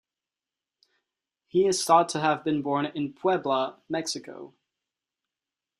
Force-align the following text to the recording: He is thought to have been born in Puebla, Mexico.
He 1.45 1.67
is 1.67 1.85
thought 1.85 2.09
to 2.09 2.19
have 2.21 2.43
been 2.43 2.63
born 2.63 2.87
in 2.87 3.13
Puebla, 3.13 3.77
Mexico. 3.87 4.55